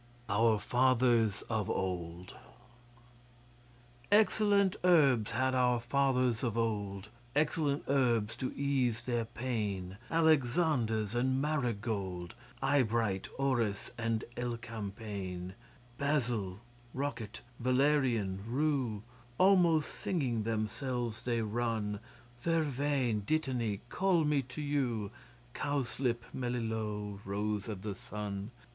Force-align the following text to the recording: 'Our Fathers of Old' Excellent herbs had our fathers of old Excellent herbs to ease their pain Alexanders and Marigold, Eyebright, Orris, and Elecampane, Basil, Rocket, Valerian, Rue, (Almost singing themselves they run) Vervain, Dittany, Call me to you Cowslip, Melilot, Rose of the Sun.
'Our 0.29 0.57
Fathers 0.57 1.43
of 1.43 1.69
Old' 1.69 2.35
Excellent 4.11 4.75
herbs 4.83 5.33
had 5.33 5.53
our 5.53 5.79
fathers 5.79 6.41
of 6.43 6.57
old 6.57 7.09
Excellent 7.35 7.83
herbs 7.87 8.35
to 8.37 8.51
ease 8.53 9.03
their 9.03 9.25
pain 9.25 9.99
Alexanders 10.09 11.13
and 11.13 11.39
Marigold, 11.39 12.33
Eyebright, 12.63 13.27
Orris, 13.37 13.91
and 13.95 14.23
Elecampane, 14.35 15.53
Basil, 15.99 16.59
Rocket, 16.95 17.41
Valerian, 17.59 18.43
Rue, 18.47 19.03
(Almost 19.37 19.93
singing 19.93 20.41
themselves 20.41 21.21
they 21.21 21.43
run) 21.43 21.99
Vervain, 22.41 23.19
Dittany, 23.19 23.81
Call 23.89 24.23
me 24.25 24.41
to 24.41 24.63
you 24.63 25.11
Cowslip, 25.53 26.23
Melilot, 26.33 27.19
Rose 27.23 27.69
of 27.69 27.83
the 27.83 27.93
Sun. 27.93 28.49